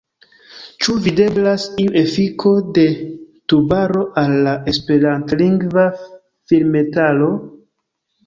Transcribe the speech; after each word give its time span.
Ĉu 0.83 0.93
videblas 1.07 1.65
iu 1.83 1.91
efiko 2.01 2.53
de 2.77 2.85
Tubaro 3.53 4.07
al 4.23 4.33
la 4.47 4.55
esperantlingva 4.73 5.83
filmetaro? 6.53 7.29